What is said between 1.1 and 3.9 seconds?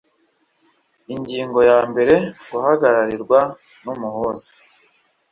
Ingingo yambere Guhagararirwa n